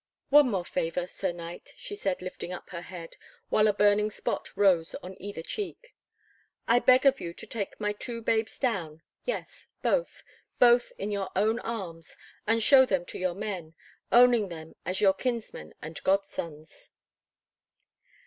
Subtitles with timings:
[0.29, 3.15] "One more favour, Sir Knight," she said, lifting up her head,
[3.49, 5.93] while a burning spot rose on either cheek.
[6.67, 10.23] "I beg of you to take my two babes down—yes, both,
[10.57, 12.17] both, in your own arms,
[12.47, 13.75] and show them to your men,
[14.11, 16.89] owning them as your kinsmen and godsons."